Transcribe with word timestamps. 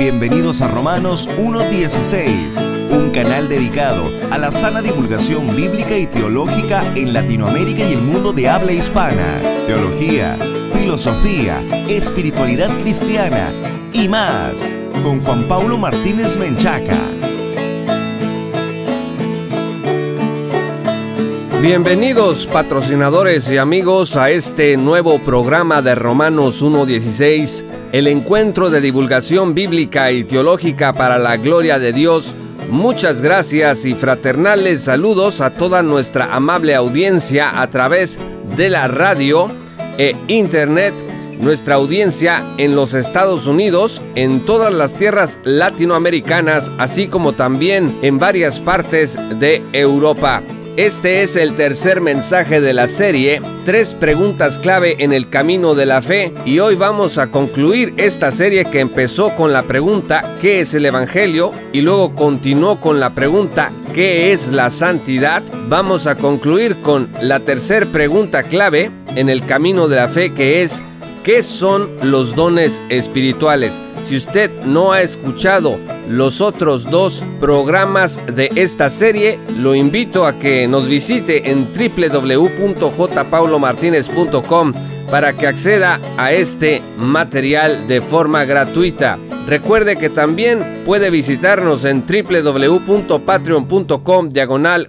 Bienvenidos 0.00 0.62
a 0.62 0.68
Romanos 0.68 1.28
1.16, 1.36 2.90
un 2.90 3.10
canal 3.10 3.50
dedicado 3.50 4.10
a 4.30 4.38
la 4.38 4.50
sana 4.50 4.80
divulgación 4.80 5.54
bíblica 5.54 5.94
y 5.94 6.06
teológica 6.06 6.90
en 6.96 7.12
Latinoamérica 7.12 7.86
y 7.86 7.92
el 7.92 8.00
mundo 8.00 8.32
de 8.32 8.48
habla 8.48 8.72
hispana. 8.72 9.42
Teología, 9.66 10.38
filosofía, 10.72 11.60
espiritualidad 11.86 12.70
cristiana 12.78 13.52
y 13.92 14.08
más, 14.08 14.74
con 15.02 15.20
Juan 15.20 15.46
Pablo 15.46 15.76
Martínez 15.76 16.38
Menchaca. 16.38 16.98
Bienvenidos 21.60 22.46
patrocinadores 22.46 23.50
y 23.50 23.58
amigos 23.58 24.16
a 24.16 24.30
este 24.30 24.78
nuevo 24.78 25.18
programa 25.18 25.82
de 25.82 25.94
Romanos 25.94 26.64
1.16, 26.64 27.66
el 27.92 28.06
encuentro 28.06 28.70
de 28.70 28.80
divulgación 28.80 29.54
bíblica 29.54 30.12
y 30.12 30.24
teológica 30.24 30.92
para 30.92 31.18
la 31.18 31.36
gloria 31.36 31.78
de 31.78 31.92
Dios. 31.92 32.36
Muchas 32.68 33.20
gracias 33.20 33.84
y 33.84 33.94
fraternales 33.94 34.82
saludos 34.82 35.40
a 35.40 35.50
toda 35.50 35.82
nuestra 35.82 36.34
amable 36.34 36.74
audiencia 36.74 37.60
a 37.60 37.68
través 37.68 38.20
de 38.56 38.70
la 38.70 38.86
radio 38.86 39.50
e 39.98 40.14
internet, 40.28 40.94
nuestra 41.40 41.74
audiencia 41.74 42.46
en 42.58 42.76
los 42.76 42.94
Estados 42.94 43.46
Unidos, 43.48 44.02
en 44.14 44.44
todas 44.44 44.72
las 44.72 44.94
tierras 44.94 45.40
latinoamericanas, 45.42 46.72
así 46.78 47.08
como 47.08 47.32
también 47.32 47.98
en 48.02 48.18
varias 48.18 48.60
partes 48.60 49.18
de 49.38 49.64
Europa. 49.72 50.42
Este 50.80 51.22
es 51.22 51.36
el 51.36 51.56
tercer 51.56 52.00
mensaje 52.00 52.62
de 52.62 52.72
la 52.72 52.88
serie, 52.88 53.42
tres 53.66 53.94
preguntas 53.94 54.58
clave 54.58 54.96
en 55.00 55.12
el 55.12 55.28
camino 55.28 55.74
de 55.74 55.84
la 55.84 56.00
fe, 56.00 56.32
y 56.46 56.58
hoy 56.60 56.74
vamos 56.74 57.18
a 57.18 57.30
concluir 57.30 57.92
esta 57.98 58.30
serie 58.30 58.64
que 58.64 58.80
empezó 58.80 59.34
con 59.34 59.52
la 59.52 59.64
pregunta 59.64 60.38
¿qué 60.40 60.60
es 60.60 60.72
el 60.72 60.86
Evangelio? 60.86 61.52
y 61.74 61.82
luego 61.82 62.14
continuó 62.14 62.80
con 62.80 62.98
la 62.98 63.14
pregunta 63.14 63.74
¿qué 63.92 64.32
es 64.32 64.52
la 64.52 64.70
santidad? 64.70 65.42
Vamos 65.68 66.06
a 66.06 66.14
concluir 66.14 66.80
con 66.80 67.12
la 67.20 67.40
tercera 67.40 67.92
pregunta 67.92 68.44
clave 68.44 68.90
en 69.16 69.28
el 69.28 69.44
camino 69.44 69.86
de 69.86 69.96
la 69.96 70.08
fe 70.08 70.32
que 70.32 70.62
es 70.62 70.82
¿Qué 71.22 71.42
son 71.42 71.90
los 72.02 72.34
dones 72.34 72.82
espirituales? 72.88 73.82
Si 74.02 74.16
usted 74.16 74.50
no 74.64 74.92
ha 74.92 75.02
escuchado 75.02 75.78
los 76.08 76.40
otros 76.40 76.90
dos 76.90 77.22
programas 77.38 78.18
de 78.26 78.50
esta 78.56 78.88
serie, 78.88 79.38
lo 79.56 79.74
invito 79.74 80.24
a 80.26 80.38
que 80.38 80.66
nos 80.66 80.88
visite 80.88 81.50
en 81.50 81.70
www.jpaulomartinez.com 81.72 84.72
para 85.10 85.36
que 85.36 85.46
acceda 85.46 86.00
a 86.16 86.32
este 86.32 86.82
material 86.96 87.86
de 87.88 88.00
forma 88.00 88.44
gratuita. 88.44 89.18
Recuerde 89.46 89.96
que 89.96 90.08
también 90.08 90.82
puede 90.84 91.10
visitarnos 91.10 91.84
en 91.84 92.06
www.patreon.com 92.06 94.28
diagonal 94.28 94.88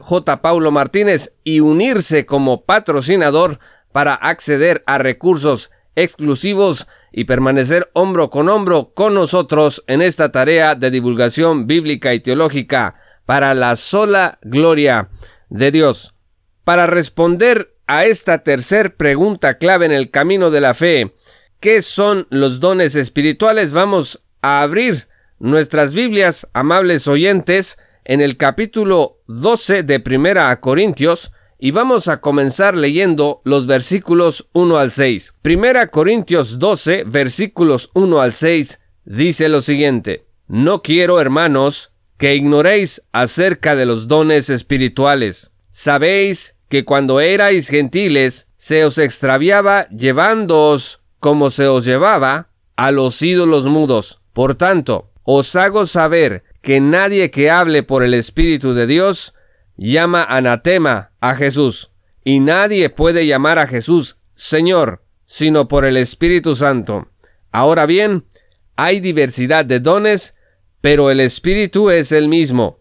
Martínez 0.72 1.34
y 1.44 1.60
unirse 1.60 2.26
como 2.26 2.62
patrocinador 2.62 3.60
para 3.92 4.14
acceder 4.14 4.84
a 4.86 5.00
recursos 5.00 5.72
exclusivos 5.96 6.88
y 7.12 7.26
permanecer 7.26 7.90
hombro 7.94 8.30
con 8.30 8.50
hombro 8.50 8.94
con 8.94 9.14
nosotros 9.14 9.84
en 9.88 10.02
esta 10.02 10.32
tarea 10.32 10.76
de 10.76 10.92
divulgación 10.92 11.68
bíblica 11.68 12.14
y 12.14 12.20
teológica 12.20 12.96
para 13.26 13.54
la 13.54 13.76
sola 13.76 14.40
gloria 14.42 15.10
de 15.50 15.72
Dios. 15.72 16.16
Para 16.64 16.88
responder 16.88 17.76
a 17.88 18.06
esta 18.06 18.44
tercer 18.44 18.96
pregunta 18.96 19.58
clave 19.58 19.86
en 19.86 19.92
el 19.92 20.10
camino 20.10 20.50
de 20.52 20.62
la 20.62 20.74
fe, 20.74 21.14
¿qué 21.60 21.82
son 21.82 22.28
los 22.30 22.60
dones 22.60 22.96
espirituales? 22.96 23.74
Vamos 23.74 24.24
a 24.42 24.62
abrir 24.62 25.08
nuestras 25.40 25.94
Biblias, 25.94 26.48
amables 26.54 27.08
oyentes, 27.08 27.78
en 28.04 28.22
el 28.22 28.38
capítulo 28.38 29.22
12 29.28 29.84
de 29.84 30.00
Primera 30.00 30.50
a 30.50 30.60
Corintios, 30.60 31.34
y 31.64 31.70
vamos 31.70 32.08
a 32.08 32.22
comenzar 32.22 32.76
leyendo 32.76 33.40
los 33.46 33.68
versículos 33.68 34.50
1 34.54 34.78
al 34.78 34.90
6. 34.90 35.36
Primera 35.44 35.86
Corintios 35.86 36.58
12, 36.58 37.04
versículos 37.04 37.92
1 37.94 38.20
al 38.20 38.34
6, 38.34 38.82
dice 39.06 39.48
lo 39.48 39.62
siguiente. 39.62 40.26
No 40.48 40.82
quiero, 40.82 41.22
hermanos, 41.22 41.92
que 42.18 42.36
ignoréis 42.36 43.04
acerca 43.12 43.76
de 43.76 43.86
los 43.86 44.08
dones 44.08 44.50
espirituales. 44.50 45.52
Sabéis 45.70 46.56
que 46.68 46.84
cuando 46.84 47.20
erais 47.20 47.68
gentiles, 47.68 48.48
se 48.56 48.84
os 48.84 48.98
extraviaba 48.98 49.86
llevándoos 49.90 51.02
como 51.20 51.52
se 51.52 51.68
os 51.68 51.86
llevaba 51.86 52.50
a 52.76 52.90
los 52.90 53.22
ídolos 53.22 53.68
mudos. 53.68 54.22
Por 54.34 54.56
tanto, 54.56 55.12
os 55.22 55.56
hago 55.56 55.86
saber 55.86 56.44
que 56.64 56.80
nadie 56.80 57.30
que 57.30 57.52
hable 57.52 57.84
por 57.84 58.04
el 58.04 58.16
Espíritu 58.16 58.74
de 58.74 58.88
Dios 58.88 59.36
llama 59.82 60.24
anatema 60.24 61.12
a 61.22 61.36
Jesús, 61.36 61.92
y 62.24 62.40
nadie 62.40 62.92
puede 62.92 63.26
llamar 63.26 63.58
a 63.58 63.66
Jesús 63.66 64.18
Señor, 64.36 65.04
sino 65.26 65.68
por 65.68 65.86
el 65.86 65.98
Espíritu 65.98 66.56
Santo. 66.56 67.10
Ahora 67.52 67.88
bien, 67.88 68.28
hay 68.76 69.00
diversidad 69.00 69.66
de 69.66 69.80
dones, 69.80 70.36
pero 70.82 71.10
el 71.10 71.20
Espíritu 71.20 71.90
es 71.90 72.12
el 72.12 72.28
mismo. 72.28 72.80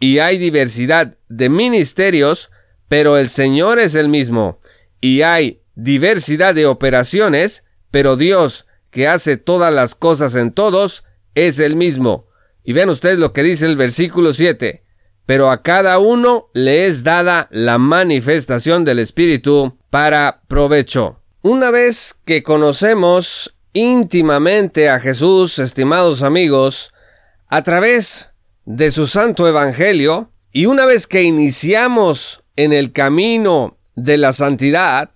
Y 0.00 0.18
hay 0.18 0.38
diversidad 0.38 1.16
de 1.28 1.48
ministerios, 1.48 2.50
pero 2.88 3.18
el 3.18 3.28
Señor 3.28 3.78
es 3.78 3.94
el 3.94 4.08
mismo. 4.08 4.58
Y 5.00 5.22
hay 5.22 5.62
diversidad 5.76 6.56
de 6.56 6.66
operaciones, 6.66 7.64
pero 7.92 8.16
Dios, 8.16 8.66
que 8.90 9.06
hace 9.06 9.36
todas 9.36 9.72
las 9.72 9.94
cosas 9.94 10.34
en 10.34 10.50
todos, 10.50 11.04
es 11.36 11.60
el 11.60 11.76
mismo. 11.76 12.26
Y 12.64 12.72
ven 12.72 12.88
ustedes 12.88 13.20
lo 13.20 13.32
que 13.32 13.44
dice 13.44 13.66
el 13.66 13.76
versículo 13.76 14.32
7 14.32 14.81
pero 15.32 15.50
a 15.50 15.62
cada 15.62 15.98
uno 15.98 16.50
le 16.52 16.86
es 16.86 17.04
dada 17.04 17.48
la 17.50 17.78
manifestación 17.78 18.84
del 18.84 18.98
Espíritu 18.98 19.78
para 19.88 20.42
provecho. 20.46 21.22
Una 21.40 21.70
vez 21.70 22.14
que 22.26 22.42
conocemos 22.42 23.56
íntimamente 23.72 24.90
a 24.90 25.00
Jesús, 25.00 25.58
estimados 25.58 26.22
amigos, 26.22 26.92
a 27.48 27.62
través 27.62 28.34
de 28.66 28.90
su 28.90 29.06
santo 29.06 29.48
Evangelio, 29.48 30.30
y 30.52 30.66
una 30.66 30.84
vez 30.84 31.06
que 31.06 31.22
iniciamos 31.22 32.42
en 32.56 32.74
el 32.74 32.92
camino 32.92 33.78
de 33.94 34.18
la 34.18 34.34
santidad, 34.34 35.08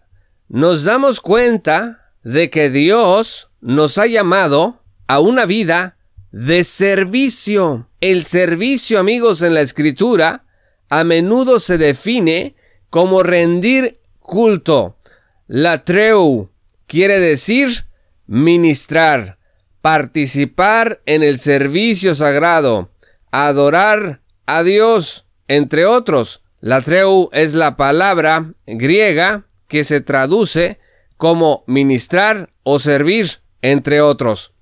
nos 0.49 0.85
damos 0.85 1.21
cuenta 1.21 2.15
de 2.25 2.49
que 2.49 2.71
Dios 2.71 3.51
nos 3.61 3.99
ha 3.99 4.07
llamado 4.07 4.83
a 5.09 5.21
una 5.21 5.45
vida 5.45 5.99
de 6.31 6.65
servicio. 6.65 7.91
El 8.09 8.23
servicio, 8.23 9.01
amigos, 9.01 9.43
en 9.43 9.53
la 9.53 9.63
escritura 9.63 10.47
a 10.91 11.03
menudo 11.03 11.59
se 11.59 11.77
define 11.77 12.55
como 12.89 13.25
rendir 13.25 13.99
culto. 14.21 14.97
La 15.49 15.85
treu 15.85 16.53
quiere 16.87 17.19
decir 17.19 17.87
ministrar, 18.29 19.41
participar 19.81 21.03
en 21.05 21.25
el 21.25 21.41
servicio 21.41 22.15
sagrado, 22.15 22.93
adorar 23.33 24.23
a 24.47 24.63
Dios, 24.63 25.27
entre 25.49 25.85
otros. 25.85 26.43
La 26.61 26.83
treu 26.83 27.29
es 27.33 27.55
la 27.55 27.77
palabra 27.77 28.53
griega 28.69 29.49
que 29.67 29.83
se 29.83 30.01
traduce 30.01 30.79
como 31.17 31.65
ministrar 31.67 32.53
o 32.63 32.79
servir, 32.79 33.41
entre 33.63 34.01
otros. 34.01 34.53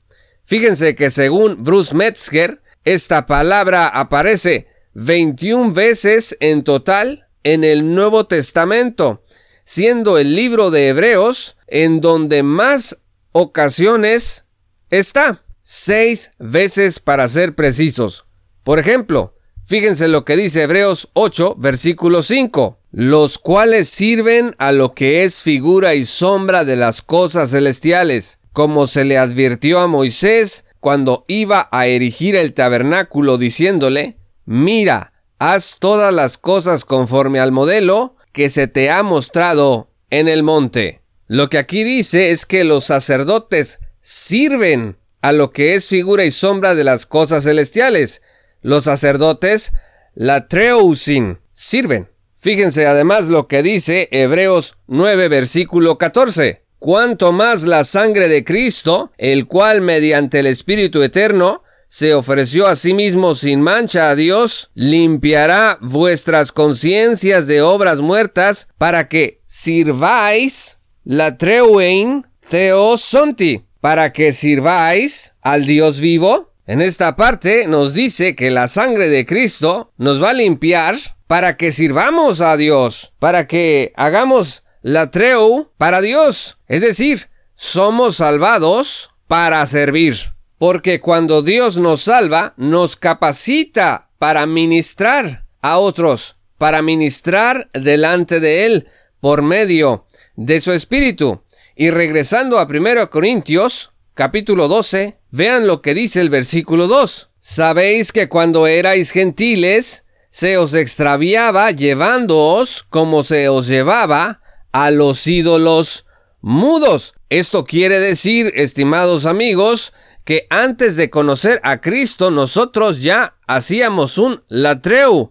Fíjense 0.46 0.94
que 0.94 1.10
según 1.10 1.62
Bruce 1.62 1.94
Metzger, 1.94 2.63
esta 2.84 3.26
palabra 3.26 3.88
aparece 3.88 4.68
21 4.94 5.72
veces 5.72 6.36
en 6.40 6.62
total 6.62 7.28
en 7.42 7.64
el 7.64 7.94
Nuevo 7.94 8.26
Testamento, 8.26 9.22
siendo 9.64 10.18
el 10.18 10.34
libro 10.34 10.70
de 10.70 10.88
Hebreos 10.88 11.56
en 11.66 12.00
donde 12.00 12.42
más 12.42 12.98
ocasiones 13.32 14.44
está, 14.90 15.42
seis 15.62 16.32
veces 16.38 17.00
para 17.00 17.26
ser 17.28 17.54
precisos. 17.54 18.26
Por 18.62 18.78
ejemplo, 18.78 19.34
fíjense 19.64 20.08
lo 20.08 20.24
que 20.24 20.36
dice 20.36 20.62
Hebreos 20.62 21.10
8, 21.14 21.56
versículo 21.58 22.22
5, 22.22 22.78
los 22.92 23.38
cuales 23.38 23.88
sirven 23.88 24.54
a 24.58 24.72
lo 24.72 24.94
que 24.94 25.24
es 25.24 25.42
figura 25.42 25.94
y 25.94 26.04
sombra 26.04 26.64
de 26.64 26.76
las 26.76 27.02
cosas 27.02 27.50
celestiales, 27.50 28.40
como 28.52 28.86
se 28.86 29.04
le 29.04 29.18
advirtió 29.18 29.80
a 29.80 29.88
Moisés 29.88 30.66
cuando 30.84 31.24
iba 31.28 31.66
a 31.72 31.86
erigir 31.86 32.36
el 32.36 32.52
tabernáculo 32.52 33.38
diciéndole, 33.38 34.18
mira, 34.44 35.14
haz 35.38 35.78
todas 35.78 36.12
las 36.12 36.36
cosas 36.36 36.84
conforme 36.84 37.40
al 37.40 37.52
modelo 37.52 38.16
que 38.32 38.50
se 38.50 38.68
te 38.68 38.90
ha 38.90 39.02
mostrado 39.02 39.88
en 40.10 40.28
el 40.28 40.42
monte. 40.42 41.00
Lo 41.26 41.48
que 41.48 41.56
aquí 41.56 41.84
dice 41.84 42.32
es 42.32 42.44
que 42.44 42.64
los 42.64 42.84
sacerdotes 42.84 43.78
sirven 44.02 44.98
a 45.22 45.32
lo 45.32 45.52
que 45.52 45.74
es 45.74 45.88
figura 45.88 46.26
y 46.26 46.30
sombra 46.30 46.74
de 46.74 46.84
las 46.84 47.06
cosas 47.06 47.44
celestiales. 47.44 48.20
Los 48.60 48.84
sacerdotes, 48.84 49.72
la 50.12 50.48
treusin, 50.48 51.40
sirven. 51.54 52.10
Fíjense 52.36 52.86
además 52.86 53.28
lo 53.28 53.48
que 53.48 53.62
dice 53.62 54.10
Hebreos 54.12 54.76
9 54.86 55.28
versículo 55.28 55.96
14 55.96 56.63
cuanto 56.84 57.32
más 57.32 57.62
la 57.62 57.82
sangre 57.82 58.28
de 58.28 58.44
Cristo, 58.44 59.10
el 59.16 59.46
cual 59.46 59.80
mediante 59.80 60.40
el 60.40 60.46
Espíritu 60.46 61.02
Eterno 61.02 61.62
se 61.88 62.12
ofreció 62.12 62.66
a 62.66 62.76
sí 62.76 62.92
mismo 62.92 63.34
sin 63.34 63.62
mancha 63.62 64.10
a 64.10 64.14
Dios, 64.14 64.70
limpiará 64.74 65.78
vuestras 65.80 66.52
conciencias 66.52 67.46
de 67.46 67.62
obras 67.62 68.02
muertas 68.02 68.68
para 68.76 69.08
que 69.08 69.40
sirváis 69.46 70.80
la 71.04 71.38
treuein 71.38 72.26
theosonti, 72.50 73.64
para 73.80 74.12
que 74.12 74.34
sirváis 74.34 75.36
al 75.40 75.64
Dios 75.64 76.02
vivo. 76.02 76.52
En 76.66 76.82
esta 76.82 77.16
parte 77.16 77.66
nos 77.66 77.94
dice 77.94 78.36
que 78.36 78.50
la 78.50 78.68
sangre 78.68 79.08
de 79.08 79.24
Cristo 79.24 79.94
nos 79.96 80.22
va 80.22 80.30
a 80.30 80.34
limpiar 80.34 80.96
para 81.28 81.56
que 81.56 81.72
sirvamos 81.72 82.42
a 82.42 82.58
Dios, 82.58 83.14
para 83.20 83.46
que 83.46 83.90
hagamos 83.96 84.63
la 84.84 85.10
treu 85.10 85.72
para 85.78 86.02
Dios. 86.02 86.58
Es 86.68 86.82
decir, 86.82 87.30
somos 87.54 88.16
salvados 88.16 89.12
para 89.26 89.64
servir. 89.64 90.34
Porque 90.58 91.00
cuando 91.00 91.42
Dios 91.42 91.78
nos 91.78 92.02
salva, 92.02 92.52
nos 92.58 92.94
capacita 92.94 94.10
para 94.18 94.46
ministrar 94.46 95.46
a 95.62 95.78
otros, 95.78 96.36
para 96.58 96.82
ministrar 96.82 97.70
delante 97.72 98.40
de 98.40 98.66
Él 98.66 98.88
por 99.20 99.40
medio 99.40 100.04
de 100.36 100.60
su 100.60 100.70
Espíritu. 100.72 101.42
Y 101.74 101.90
regresando 101.90 102.58
a 102.58 102.66
1 102.66 103.08
Corintios, 103.08 103.92
capítulo 104.12 104.68
12, 104.68 105.18
vean 105.30 105.66
lo 105.66 105.80
que 105.80 105.94
dice 105.94 106.20
el 106.20 106.28
versículo 106.28 106.88
2. 106.88 107.30
Sabéis 107.38 108.12
que 108.12 108.28
cuando 108.28 108.66
erais 108.66 109.12
gentiles, 109.12 110.04
se 110.28 110.58
os 110.58 110.74
extraviaba 110.74 111.70
llevándoos 111.70 112.82
como 112.82 113.22
se 113.22 113.48
os 113.48 113.66
llevaba 113.66 114.42
a 114.74 114.90
los 114.90 115.28
ídolos 115.28 116.04
mudos. 116.40 117.14
Esto 117.30 117.64
quiere 117.64 118.00
decir, 118.00 118.52
estimados 118.56 119.24
amigos, 119.24 119.94
que 120.24 120.48
antes 120.50 120.96
de 120.96 121.10
conocer 121.10 121.60
a 121.62 121.80
Cristo 121.80 122.32
nosotros 122.32 123.00
ya 123.00 123.36
hacíamos 123.46 124.18
un 124.18 124.42
latreu, 124.48 125.30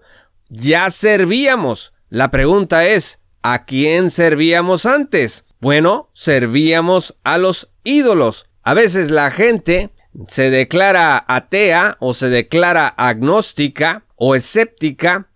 ya 0.50 0.90
servíamos. 0.90 1.94
La 2.10 2.32
pregunta 2.32 2.86
es, 2.86 3.20
¿a 3.42 3.66
quién 3.66 4.10
servíamos 4.10 4.86
antes? 4.86 5.44
Bueno, 5.60 6.10
servíamos 6.14 7.18
a 7.26 7.38
los 7.38 7.70
ídolos. 7.84 8.46
A 8.64 8.74
veces 8.74 9.12
la 9.12 9.30
gente 9.30 9.90
se 10.26 10.52
declara 10.52 11.26
atea 11.28 11.98
o 12.00 12.14
se 12.14 12.30
declara 12.30 12.88
agnóstica 12.88 14.06
o 14.16 14.36
escéptica 14.36 15.28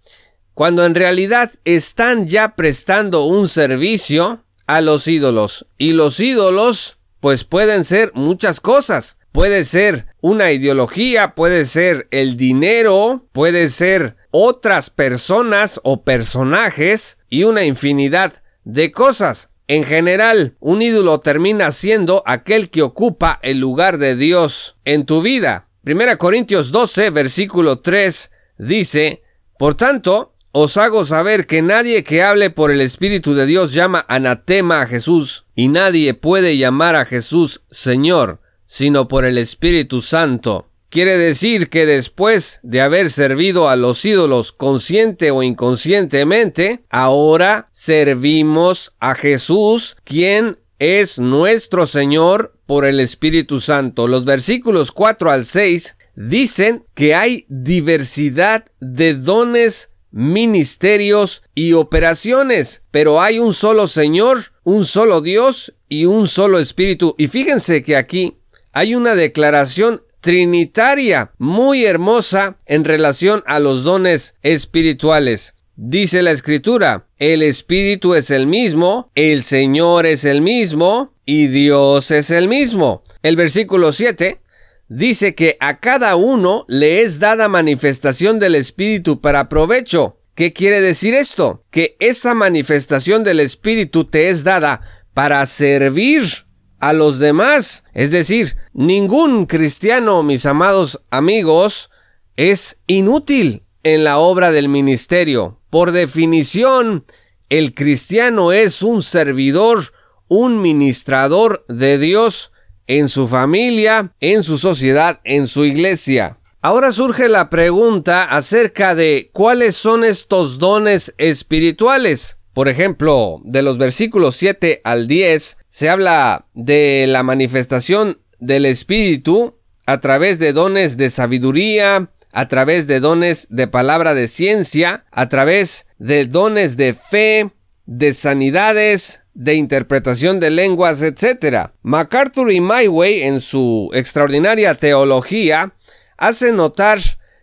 cuando 0.58 0.86
en 0.86 0.96
realidad 0.96 1.52
están 1.66 2.26
ya 2.26 2.56
prestando 2.56 3.26
un 3.26 3.48
servicio 3.48 4.44
a 4.66 4.82
los 4.82 5.08
ídolos. 5.08 5.68
Y 5.78 5.94
los 5.94 6.20
ídolos 6.20 6.98
pues 7.20 7.44
pueden 7.44 7.84
ser 7.84 8.12
muchas 8.16 8.60
cosas. 8.60 9.20
Puede 9.32 9.64
ser 9.64 10.08
una 10.20 10.52
ideología, 10.52 11.36
puede 11.36 11.68
ser 11.68 12.08
el 12.10 12.38
dinero, 12.38 13.28
puede 13.34 13.70
ser 13.70 14.16
otras 14.32 14.90
personas 14.90 15.80
o 15.84 16.02
personajes 16.02 17.20
y 17.30 17.44
una 17.44 17.64
infinidad 17.64 18.34
de 18.64 18.92
cosas. 18.92 19.50
En 19.68 19.84
general, 19.84 20.58
un 20.60 20.82
ídolo 20.82 21.20
termina 21.20 21.72
siendo 21.72 22.24
aquel 22.26 22.72
que 22.72 22.82
ocupa 22.82 23.40
el 23.44 23.60
lugar 23.60 24.00
de 24.00 24.16
Dios 24.16 24.80
en 24.86 25.06
tu 25.06 25.22
vida. 25.22 25.70
Primera 25.84 26.16
Corintios 26.16 26.72
12, 26.72 27.12
versículo 27.12 27.82
3 27.82 28.32
dice, 28.58 29.22
Por 29.60 29.76
tanto, 29.76 30.34
os 30.52 30.78
hago 30.78 31.06
saber 31.06 31.46
que 31.46 31.62
nadie 31.62 32.04
que 32.04 32.24
hable 32.24 32.50
por 32.50 32.72
el 32.72 32.82
Espíritu 32.82 33.34
de 33.34 33.46
Dios 33.46 33.74
llama 33.74 34.06
anatema 34.08 34.82
a 34.82 34.88
Jesús, 34.88 35.46
y 35.56 35.68
nadie 35.68 36.14
puede 36.14 36.58
llamar 36.58 36.96
a 36.96 37.06
Jesús 37.06 37.64
Señor, 37.70 38.40
sino 38.66 39.08
por 39.08 39.26
el 39.26 39.38
Espíritu 39.38 40.02
Santo. 40.02 40.68
Quiere 40.90 41.18
decir 41.18 41.70
que 41.70 41.86
después 41.86 42.60
de 42.64 42.82
haber 42.82 43.10
servido 43.10 43.70
a 43.70 43.76
los 43.76 44.06
ídolos 44.06 44.54
consciente 44.54 45.32
o 45.32 45.44
inconscientemente, 45.44 46.82
ahora 46.90 47.68
servimos 47.72 48.94
a 49.00 49.14
Jesús, 49.14 49.98
quien 50.06 50.58
es 50.80 51.20
nuestro 51.20 51.86
Señor 51.86 52.54
por 52.66 52.86
el 52.86 53.00
Espíritu 53.00 53.60
Santo. 53.60 54.08
Los 54.08 54.26
versículos 54.26 54.92
4 54.92 55.32
al 55.32 55.44
6 55.44 55.98
dicen 56.16 56.86
que 56.94 57.16
hay 57.16 57.46
diversidad 57.50 58.66
de 58.80 59.14
dones 59.14 59.92
ministerios 60.12 61.44
y 61.54 61.74
operaciones, 61.74 62.84
pero 62.92 63.22
hay 63.22 63.40
un 63.40 63.54
solo 63.54 63.88
Señor, 63.88 64.40
un 64.64 64.86
solo 64.86 65.22
Dios 65.22 65.74
y 65.90 66.06
un 66.06 66.28
solo 66.28 66.60
Espíritu. 66.60 67.16
Y 67.18 67.28
fíjense 67.28 67.84
que 67.84 67.96
aquí 67.96 68.38
hay 68.74 68.96
una 68.96 69.16
declaración 69.16 70.02
trinitaria 70.22 71.32
muy 71.38 71.86
hermosa 71.86 72.58
en 72.66 72.84
relación 72.84 73.44
a 73.46 73.60
los 73.60 73.84
dones 73.84 74.36
espirituales. 74.42 75.56
Dice 75.76 76.24
la 76.24 76.32
escritura, 76.32 77.08
el 77.18 77.44
Espíritu 77.44 78.16
es 78.16 78.32
el 78.32 78.48
mismo, 78.48 79.12
el 79.14 79.44
Señor 79.44 80.06
es 80.06 80.26
el 80.26 80.42
mismo 80.42 81.14
y 81.26 81.48
Dios 81.48 82.10
es 82.12 82.32
el 82.32 82.48
mismo. 82.48 83.04
El 83.22 83.36
versículo 83.36 83.92
7 83.92 84.42
dice 84.90 85.36
que 85.36 85.58
a 85.60 85.80
cada 85.80 86.16
uno 86.16 86.66
le 86.68 87.02
es 87.02 87.20
dada 87.20 87.48
manifestación 87.48 88.40
del 88.40 88.56
Espíritu 88.56 89.22
para 89.22 89.50
provecho. 89.50 90.18
¿Qué 90.36 90.54
quiere 90.54 90.82
decir 90.82 91.14
esto? 91.14 91.64
Que 91.72 91.98
esa 92.00 92.34
manifestación 92.34 93.24
del 93.24 93.40
Espíritu 93.40 94.06
te 94.06 94.30
es 94.30 94.44
dada 94.44 94.82
para 95.14 95.46
servir 95.46 96.46
a 96.80 96.94
los 96.94 97.20
demás. 97.20 97.84
Es 97.94 98.12
decir, 98.12 98.56
ningún 98.74 99.46
cristiano, 99.48 100.22
mis 100.24 100.46
amados 100.46 101.02
amigos, 101.10 101.90
es 102.36 102.82
inútil 102.86 103.64
en 103.84 104.04
la 104.04 104.20
obra 104.20 104.52
del 104.52 104.70
ministerio. 104.70 105.60
Por 105.70 105.92
definición, 105.92 107.04
el 107.50 107.74
cristiano 107.74 108.52
es 108.52 108.84
un 108.84 109.02
servidor, 109.02 109.92
un 110.28 110.62
ministrador 110.62 111.66
de 111.68 111.98
Dios 111.98 112.52
en 112.88 113.10
su 113.10 113.28
familia, 113.28 114.14
en 114.20 114.44
su 114.44 114.58
sociedad, 114.58 115.20
en 115.24 115.48
su 115.48 115.66
iglesia. 115.66 116.40
Ahora 116.62 116.92
surge 116.92 117.30
la 117.30 117.50
pregunta 117.50 118.24
acerca 118.24 118.96
de 118.96 119.30
cuáles 119.32 119.76
son 119.76 120.04
estos 120.04 120.58
dones 120.58 121.14
espirituales. 121.18 122.40
Por 122.54 122.68
ejemplo, 122.68 123.40
de 123.44 123.62
los 123.62 123.78
versículos 123.78 124.36
7 124.36 124.82
al 124.84 125.08
10 125.08 125.60
se 125.70 125.90
habla 125.90 126.48
de 126.56 127.06
la 127.08 127.22
manifestación 127.22 128.20
del 128.40 128.66
Espíritu 128.66 129.60
a 129.86 130.00
través 130.00 130.40
de 130.40 130.54
dones 130.54 130.98
de 130.98 131.10
sabiduría, 131.10 132.10
a 132.32 132.48
través 132.48 132.88
de 132.88 133.00
dones 133.00 133.48
de 133.50 133.68
palabra 133.68 134.14
de 134.14 134.28
ciencia, 134.28 135.06
a 135.12 135.30
través 135.30 135.88
de 135.98 136.26
dones 136.26 136.78
de 136.78 136.94
fe, 136.94 137.52
de 137.88 138.14
sanidades, 138.14 139.24
de 139.34 139.56
interpretación 139.56 140.40
de 140.40 140.52
lenguas, 140.52 141.02
etc. 141.02 141.72
MacArthur 141.82 142.52
y 142.52 142.60
Myway, 142.60 143.24
en 143.24 143.40
su 143.40 143.90
extraordinaria 143.94 144.76
teología, 144.76 145.74
hacen 146.18 146.58
notar 146.58 147.00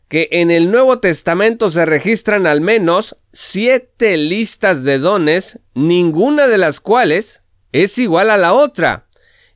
que 0.09 0.29
en 0.31 0.51
el 0.51 0.71
Nuevo 0.71 1.01
Testamento 1.01 1.71
se 1.71 1.87
registran 1.87 2.47
al 2.47 2.61
menos 2.61 3.17
siete 3.33 4.17
listas 4.19 4.85
de 4.85 4.99
dones, 4.99 5.61
ninguna 5.75 6.47
de 6.47 6.59
las 6.59 6.79
cuales 6.79 7.43
es 7.73 7.99
igual 7.99 8.31
a 8.31 8.37
la 8.37 8.53
otra, 8.53 9.09